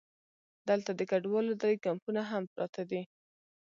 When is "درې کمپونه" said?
1.61-2.21